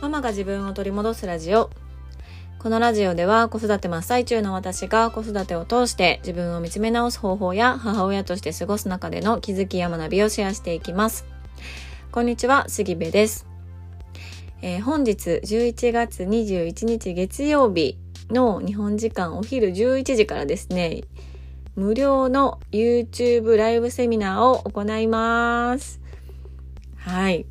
[0.00, 1.68] ママが自分を取り戻すラジオ。
[2.58, 11.26] このラジオでは子育て真っ最中の私が子育てを通して自分を見つめ直す方法や母親として過ごす中での気づきや学びをシェアしていきます。
[12.12, 13.46] こんにちは、杉部です。
[14.62, 17.98] えー、本日11月21日月曜日
[18.30, 21.02] の日本時間お昼11時からですね、
[21.76, 26.00] 無料の YouTube ライブセミナーを行います。
[26.96, 27.44] はい。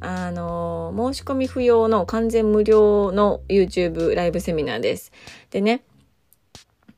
[0.00, 5.12] あの、申し込み不要の完全無料の YouTube ライブセミナーです。
[5.50, 5.84] でね、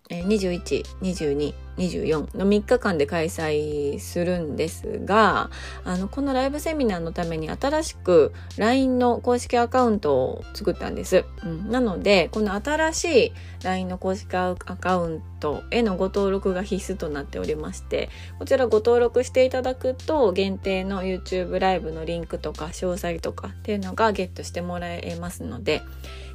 [0.09, 5.51] 21、22、24の3日間で開催するんですが、
[5.85, 11.25] あの、このライブセミナーのために新しく LINE の公式アカウントを作ったんです。
[11.45, 13.33] うん、なので、この新しい
[13.65, 25.83] LINE の公式アカウントへのご登録が必須となっておりまして、こちらご登録していただくと、限定の YouTube ライブのリンクとか詳細とかっていうのがゲットしてもらえますので、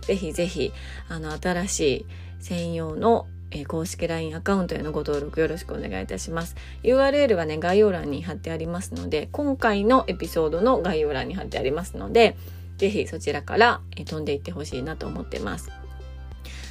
[0.01, 0.71] ぜひぜひ、
[1.09, 2.05] あの、新しい
[2.39, 6.55] 専用のえー、公式 LINE アカウントへのご登録よろしくお願いいたします。
[6.83, 12.35] URL はね、概要欄に貼ってありますので、今回のエピソードの概要欄に貼ってありますので、
[12.77, 15.71] ぜひそちらから、えー、飛んでいってほしいなと思ってます。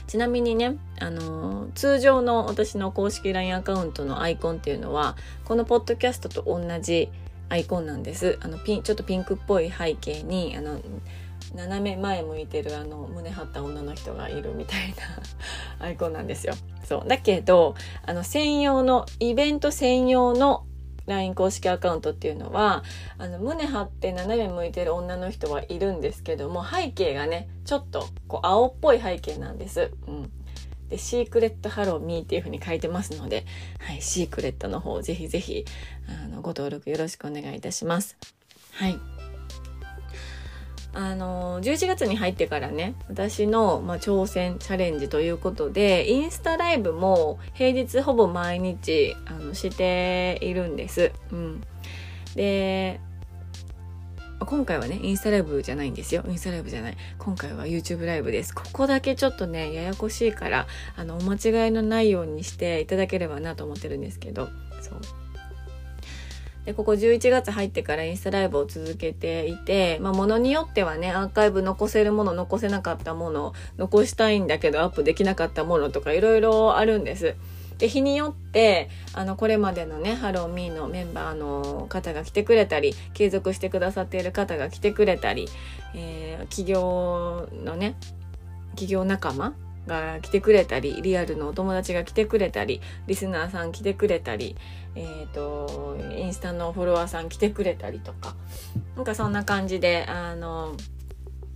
[0.07, 7.11] ちなみにね、あのー、通常の私の公式 LINE アカウントのアイコンっていうのは、このポッドキャストと同じ
[7.49, 8.39] アイコンなんです。
[8.41, 10.81] あの、ピン、ちょっとピンクっぽい背景に、あの、
[11.55, 14.97] 斜め前向いてるあの胸張った女の人がいるみたいな
[15.87, 16.55] アイコンなんですよ。
[16.85, 20.65] そうだけどあの専用のイベント専用の
[21.07, 22.83] LINE 公式アカウントっていうのは
[23.19, 29.93] あの胸張って斜め向いてる女の人はいるんですけども背景がねちょっとこう青っぽい背景なんです。
[30.07, 30.31] うん
[30.89, 33.45] で、シークレットハローミーっていう風に書いてますので、
[33.81, 35.65] はい、シークレットの方、ぜひぜひ、
[36.25, 38.17] あの、ご登録よろしくお願いいたします。
[38.73, 39.16] はい。
[40.99, 51.13] あの11月に入ってからね私の、まあ、挑戦チャレンジということでインスタライブも平日ほぼ毎日あのしているんです。
[51.31, 51.63] うん、
[52.35, 52.99] で
[54.41, 56.25] 今回はねインスタライブじゃないんですよ。
[56.29, 56.97] インスタライブじゃない。
[57.19, 58.55] 今回は YouTube ライブです。
[58.55, 60.67] ここだけちょっとねややこしいから
[60.97, 64.49] あのお間違いのないようにしていただければなと思ってるんですけど。
[64.81, 65.26] そう。
[66.67, 77.37] で、ここ11月入ってからインスタライブを続けていて、まあ、ものによってはね、アーカイブ残せるもの、残せなかったもの、残したいんだけどアップできなかったものとかいろいろあるんです。
[77.79, 85.49] で、日によって、あの、これまでのね、ハローミーのメンバーの方が来てくれたり、継続してくださっている方が来てくれたり、
[85.95, 87.95] えー、企業のね、
[88.71, 89.55] 企業仲間
[89.87, 94.57] が来てくれたり、リアルのお友達が来てくれたり、リスナーさん来てくれたり、
[94.95, 98.35] えっ、ー、と、インスタのフォロワーさん来てくれたりとか、
[98.97, 100.77] なんかそんな感じで、あの、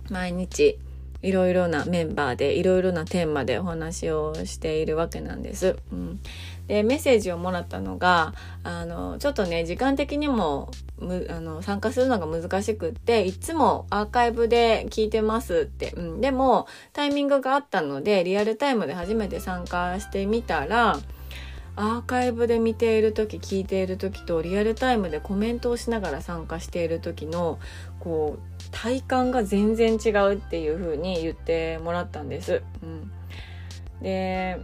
[0.09, 0.77] 毎日、
[1.21, 5.77] いろいろなメンバーでいろいろなテーマでお話をしているわけなんです。
[5.91, 6.19] うん、
[6.67, 8.33] でメッセージをもらったのが
[8.63, 20.97] あのちょっとね時間的にもむあの参加するのが難しくっていつもアーカイブで聞いてますって、うん、でもタイミングがあったのでリアルタイムで初めて参加してみたら
[21.75, 27.59] アーカイブで見ている時聞いている時とリアルタイムでコメントをしながら参加している時の
[27.99, 32.61] こう体感が全然違うっていう風に言ってもらったんです。
[32.83, 33.11] うん、
[34.01, 34.59] で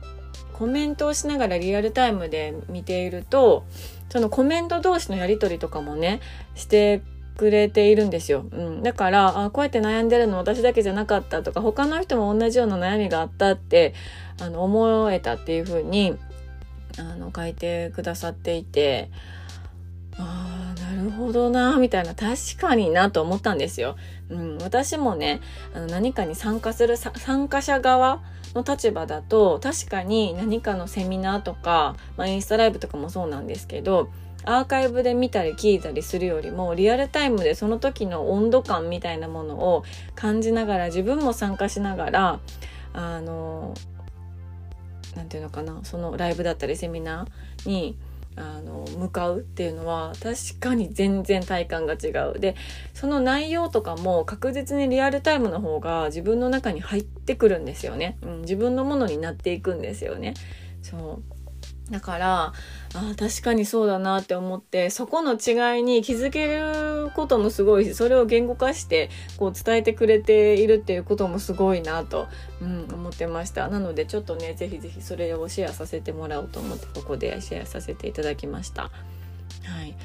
[0.53, 3.66] コメントをしながらリアルタイムで見ていると
[4.09, 6.19] そのコメント同士のやり取りとかもね
[6.56, 7.01] して
[7.38, 8.45] くれているんですよ。
[8.51, 13.94] うん、だからあこうやって悩んでるの私だけじゃなかったとか他の人も同じような悩みがあったって
[14.41, 16.18] あの思えたっていう風に
[17.00, 19.09] あの書いてくださっていて
[20.18, 23.96] ああなるほどなみたいな確かになと思ったんですよ。
[24.30, 25.41] うん、私もね
[25.74, 34.09] あの何かに参加する参加者側の立場だと確かに何かのセミナーとか、まあ、インスタライブとかもそうなんですけど
[34.44, 39.83] アーカイブで見たり聞いたりするよりもリアルタイムでその時の温度感みたいなものを
[40.16, 42.39] 感じながら自分も参加しながら
[42.94, 43.74] あの
[45.18, 45.80] 何て言うのかな。
[45.84, 47.98] そのライブだったりセミナーに
[48.36, 52.40] あの向かうっていうのは確かに全然体感が違う。
[52.40, 52.56] で
[52.94, 60.36] その内容とかも確実にリアルタイムの方が自分の中に入ってくるんですよね、うん、自分のものになっていくんですよね。
[60.84, 61.37] そう。
[61.92, 62.54] だから
[62.94, 72.28] あ確かにそうだなって思ってそこの違いに気づけることもすごいしそれを言語化してこう伝えてくれているっていうこともすごいなと、
[72.62, 78.83] うん、思ってましたなのでちょっとね是非是非それをシェアさせてもらおうと思ってここでシェアさせていただきました。
[78.83, 78.90] は
[79.83, 79.95] い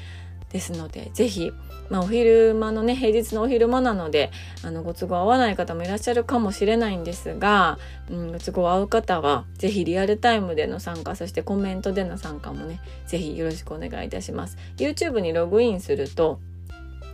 [0.53, 1.51] ですので是非
[1.89, 4.31] まあ、お昼間のね平日のお昼間なので
[4.63, 7.77] あのご都合合わない方もいらっしゃるかもしれないんですが、
[8.09, 14.57] うん、ご都合合う方は是非リアルタイムでの参加そしてコメントでの参加もね是非よろしくお願いいたします。
[14.77, 16.39] YouTube にログインすると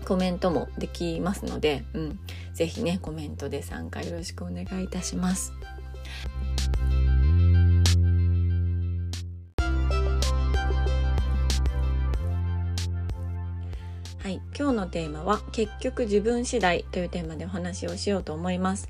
[0.06, 2.19] コメントもできますので、うん、
[2.53, 5.53] ぜひねコメントで参加よろしくお願いいたします。
[14.29, 18.87] はい、今日のテーマは結局自分次第というテーマでお話をしようと思います。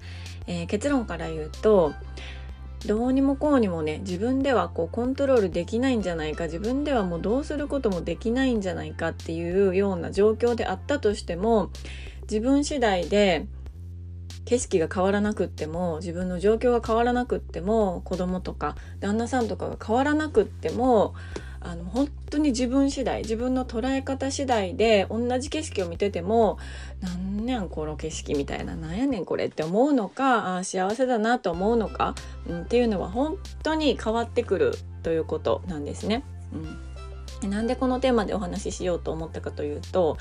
[0.47, 1.93] えー、結論から言うと
[2.85, 11.69] どうにもこうにもね自分ではこうコントロールできないんじゃないか自分ではもうどうすることもできないんじゃないかっていうような状況であったとしても
[12.23, 13.45] 自分次第で
[14.43, 21.13] 景色が変わらなくっても自分の状況が変わらなくっても子供とか旦那さんとかが変わらなくっても
[21.61, 26.57] あの本当に自分次第自分の捉え方次第で同じ景色を見てても
[27.01, 32.15] 「なんやんこの景色」みたいな「なんやねんこれ」って思うのかあ幸せだなと思うのか、
[32.47, 34.73] うん、っていうのは本当に変わってくる
[35.03, 36.23] ということなんですね。
[37.43, 40.17] うん、なんでこのテーマでお話ししようと思ったかというと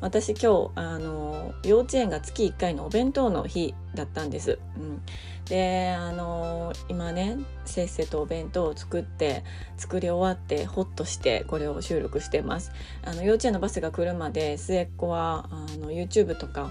[0.00, 4.58] 私今日あの幼稚園が月1回のお弁当の日だったんです。
[4.76, 5.02] うん、
[5.46, 9.44] であの今ねせっせとお弁当を作って
[9.76, 12.72] 作り終わってホッとしてこれを収録してます。
[13.04, 16.70] あの幼稚園のバスが来るまで末っ子はあの YouTube とか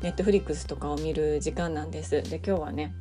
[0.00, 2.22] Netflix とかを見る時間なんです。
[2.22, 2.94] で今日はね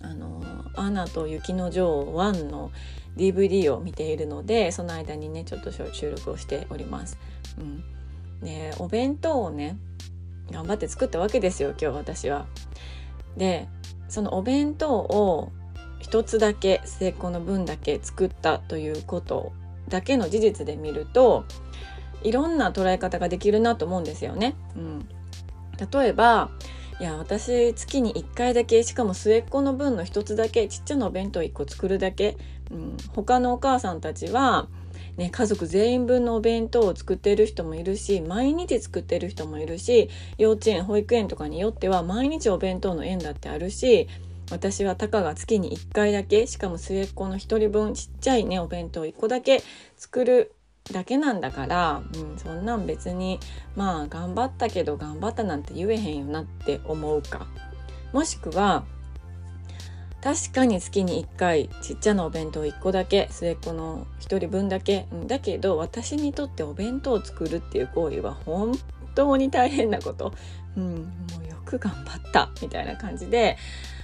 [0.00, 0.42] あの
[0.76, 2.70] アナと雪の女王1の
[3.16, 7.18] DVD を見ているのでその間にねちょっと収録をしております。
[7.58, 7.84] うん
[8.42, 9.76] でお弁当をね
[10.50, 12.46] 頑張って作ったわけですよ今日私は。
[13.36, 13.68] で
[14.08, 15.52] そのお弁当を
[15.98, 19.52] 一つだけ成功の分だけ作ったということ
[19.88, 21.44] だけの事実で見ると
[22.22, 24.54] いろんな捉え方ができるなと思うんですよね。
[24.76, 25.08] うん、
[25.90, 26.50] 例えば
[27.00, 32.36] いや私月に1回だけしかも末っ子の分の1つだけちっちゃなお弁当1個作るだけ、
[32.70, 34.68] うん、他のお母さんたちは
[35.16, 44.08] ね、家族全員分のお弁当を作ってる人もいるし毎日作ってる人もいるし幼稚園保育園とかによっては毎日お弁当の園だってあるし
[44.50, 49.62] 私はたかが月に1回だけしかも末っ子の1人分ちっちゃいねお弁当1個だけ
[49.96, 50.52] 作る
[50.92, 53.40] だけなんだから、うん、そんなん別に
[53.74, 57.46] まあ頑張ったけど頑張ったなんて言えへんよなって思うか。
[58.12, 58.84] もしくは
[60.24, 68.72] 確かに月に1回ちっちゃなお弁当1個だけ末っ子の1人分だけ、だけど私にとってお弁当を作るっていう行為は本
[69.14, 70.32] 当に大変なこと、
[70.78, 71.00] うん、も
[71.44, 72.48] うよく頑張った。
[72.62, 73.58] みたいな感じで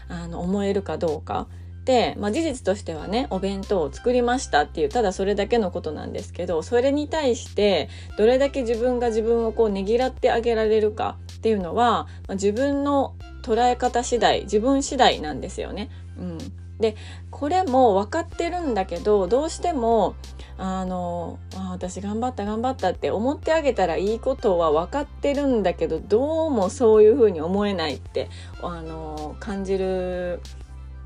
[0.08, 1.46] あの思えるかどうか。
[1.86, 7.88] で、まあ、事実としてはねお弁当を作りましたっていうただそれだけのことなんですけどそれに対して
[8.18, 15.88] どれだけ自分が自分をこうねぎらってあげられるかっていうのは、まあ、自分の捉え方次第自分次第なんですよね。
[16.20, 16.38] うん、
[16.78, 16.96] で
[17.30, 20.14] これも分かってるんだけどどうしても
[20.58, 28.28] あのあ私頑張った頑張ったって思ってあげたらいいことは分かってるんだけどどうもそういうふうに思えないって
[28.62, 30.40] あの感じる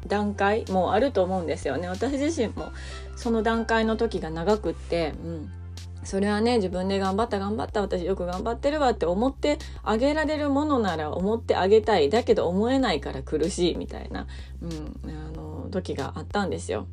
[0.06, 1.88] 段階もあると思うんですよね。
[1.88, 2.72] 私自身も
[3.16, 5.50] その段階の時が長くって、うん、
[6.04, 14.26] それはね自分で頑張った頑張った私よく頑張ってるわって思ってあげられるものなら思ってあげたいだけど思えないから苦しいみたいな、
[14.62, 16.86] うん、あの時があったんですよ。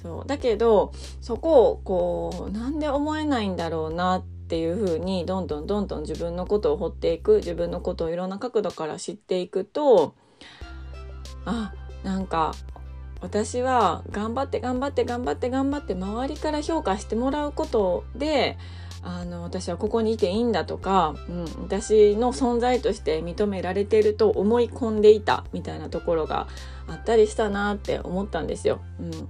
[0.00, 0.92] そうだけど
[1.22, 10.14] そこをこうなんで思えないんだろうなっていうふうにどんどんどんどん自分のことを掘っていく自分のことをいろんな角度から知っていくと
[11.46, 12.52] あなんか
[13.24, 18.58] 私は頑張って頑張って頑張って頑張って周りから評価してもらうことで
[19.02, 26.48] あの私はここにいていいんだとか、うん、私の存在として認められていると思い込んでいたみたいなところが
[26.86, 28.80] あったりしたなって思ったんですよ。
[29.00, 29.28] うん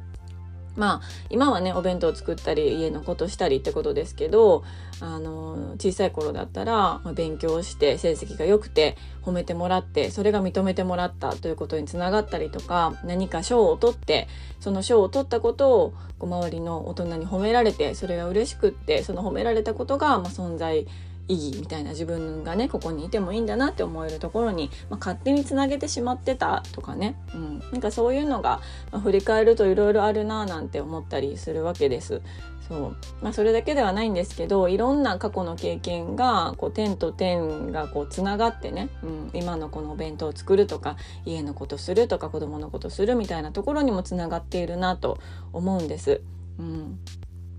[0.76, 1.00] まあ
[1.30, 4.64] 今はねお弁当作ったり家のことしたりってことですけど
[5.00, 14.28] あの小さい頃だったら、ま、勉強して成績が良くて褒めてもらってそれが認めてもらったということにつながったりとか何か賞を取って
[14.60, 20.86] その賞を取ったことをこう周りの大人に褒められてそれが嬉しくってその褒められたことが、まあ、存在
[21.28, 28.60] 意義みたいな自分がねここにいてもいいんだなって思えるところに、まあ、勝手につなげてしまってたとかね、うん、なんかそういうのが、
[28.92, 32.20] まあ、振り返るといろいろあるななんて思ったりするわけです。
[32.68, 32.96] そう。
[33.22, 45.18] まあ、それだけではないんですけどいろんな過去の経験がこう点と点がこうつながってね、うん、今のこのお弁当を作るとか家のことするとか子供のことするみたいなところにもつながっているなと
[45.52, 46.22] 思うんです。
[46.58, 46.98] うん、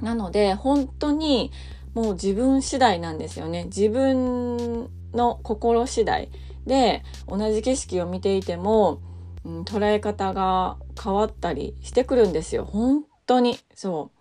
[0.01, 1.51] なので本当に
[1.95, 3.65] もう自分次第なんですよね。
[3.65, 6.29] 自分の心次第
[6.67, 8.99] で同じ景色を見ていても、
[9.45, 12.65] うん、捉え方が変わったりしてくるんですよ。
[12.65, 13.57] 本当に。
[13.73, 14.11] そ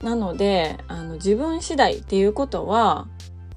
[0.00, 0.04] う。
[0.04, 3.08] なので、あの、自分次第っていうことは、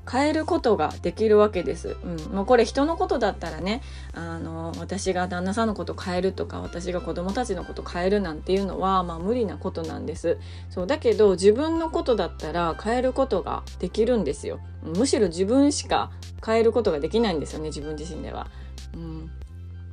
[0.09, 1.97] 変えることができるわけです。
[2.03, 3.81] うん、もうこれ人のことだったらね
[4.13, 10.38] あの私が旦那さんのこと変えるとか私が子供たちのこと変えるなんていうのは、まあ、無理なことなんです。
[10.69, 14.59] そうだけど自分のことだったら変えることができるんですよ。
[14.83, 16.12] むしろ自分しか
[16.45, 18.47] 変えることができないんですよね自分自身では。
[18.93, 19.31] うん、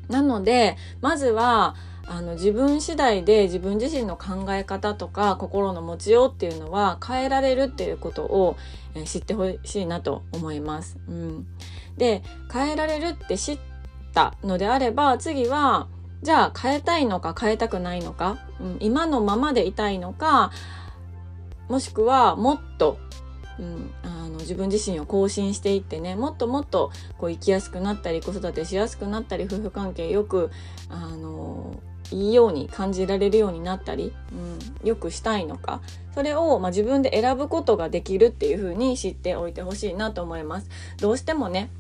[0.09, 1.75] なのでまずは
[2.07, 8.57] あの自分次第で自分自身の考え方とか心の持ちようっていうのは変えられるっていうことを、
[8.95, 10.99] え知ってほしいなと思います。
[11.09, 11.47] うん、
[11.97, 12.23] で
[12.53, 13.59] 変えられるって知っ
[14.13, 15.89] たのであれば次は
[16.23, 20.53] じゃあ変えたいのか変えたくないのか、うん、今のままでいたいのか
[21.69, 22.99] もしくはもっと、
[23.59, 30.51] うん、あの自分自身を更新していってねもっともっとこう生きやすくなったり子育てしやすくなったり夫婦関係よく
[30.89, 31.75] あの
[32.12, 34.12] いいように感じられるようになったり、
[34.83, 35.81] うん、よくしたいのか
[36.14, 40.69] それを、まあ、自分で選ぶことができるっていう風に知っておいてほしいなと思います。
[40.99, 41.71] どうしてもね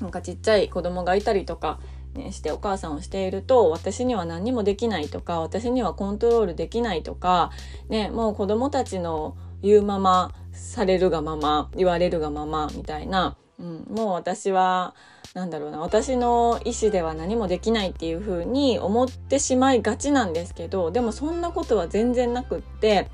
[0.00, 1.78] なんかちっちゃい子供がいたりとか
[2.14, 7.50] ね、してお母さんをしていると私には何にもできないとか私にはコントロールできないとか、
[7.88, 14.94] ね、もう子供たちの言うままされるがまま言われるがままみたいな、うん、もう私は
[15.34, 23.10] なんだろうな私の意思では何もできないっていう風に思ってしまいがちなんですけどでもそんなことは全然なくって、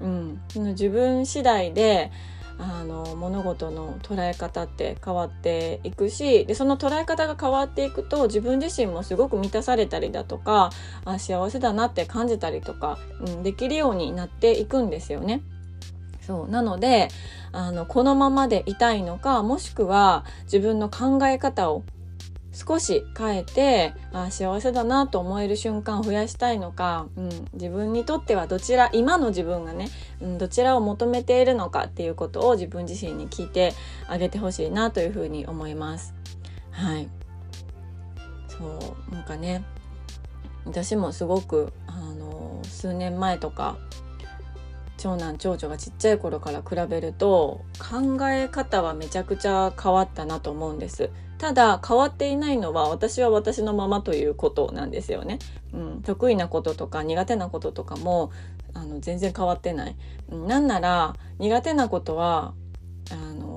[0.00, 2.10] うん、自分次第で
[2.60, 10.70] あの物事の捉え方って変わっていくしでその捉え方が変わっていくと自分自身もすごく満たされたりだとか
[11.06, 15.40] あ幸せだなって感じたりとか、うん、できるようになっていくんですよね。
[16.30, 16.48] そう。
[16.48, 17.08] なので
[17.50, 21.82] あのこのままでいたいのかもしくは自分の考え方を
[22.52, 29.88] 少し変えてあ幸せだなと思える瞬間を増やしたいのか、うん、自分にとってはどちら今の自分がね、
[30.20, 33.72] うん、どちらを求めているのかっていうことを自分自身に聞いて
[34.06, 36.14] あげてほしいなというふうに思います。
[36.70, 37.08] はい。
[38.46, 39.12] そう。
[39.12, 39.64] なんかね
[40.64, 43.78] 私もすごくあの数年前とか
[45.00, 51.10] 長男長女がちっちゃい頃から比べると考え方はめちゃくちゃ変わったなと思うんです。
[51.38, 55.38] ただ変わっていないのは私は私のままということなんですよね、
[55.72, 58.30] うん、得意なこととか苦手なこととかも
[58.74, 59.96] あの全然変わってない、
[60.28, 62.52] うん、なんなら苦手なことは
[63.10, 63.49] あの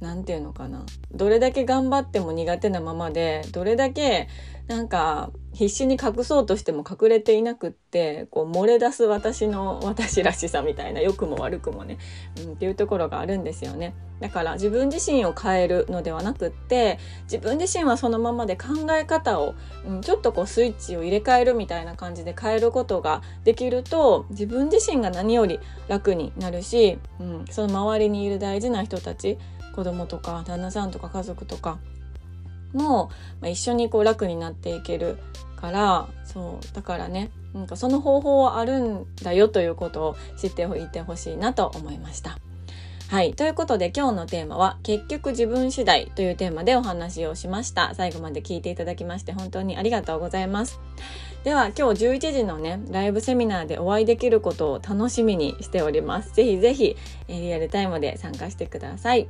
[0.00, 0.84] 何て言うのかな。
[1.12, 4.28] どれだけ頑張っても苦手なままでどれだけ
[4.68, 11.98] なんか必死に隠そうとしても隠れていなくってこう漏れ出す私の私らしさみたいな良くも悪くもね、
[12.44, 13.94] うん、っていうところがあるんですよね。
[14.20, 19.54] だから自分自身を変えるのではなくって自分自身はそのままで考え方を、
[19.86, 29.38] うん、ちょっとこうスイッチを入れ替えるみたいな感じで変えることができると自分自身が何より楽になるし、うん、その周りにいる大事な人たち
[29.76, 31.78] 子供とか旦那さんとか家族とか
[32.72, 35.18] も、まあ、一緒にこう楽になっていける
[35.56, 42.38] からそうだからねなんかその方法はあるんだよということを知っておいてほしいなと思いました。
[43.08, 43.34] はい。
[43.34, 47.94] ということで今日のテーマは結局自分次第というテーマでお話をしました。
[47.94, 50.80] 最後まで聞いていただきまして本当にありがとうございます。
[51.44, 56.34] では今日11時のね、ライブセミナーでお会いできることを楽しみにしております。
[56.34, 56.96] ぜひぜひ、
[57.28, 59.28] リアルタイムで参加してください。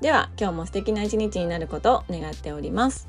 [0.00, 3.08] では今日も素敵な一日になることを願っております。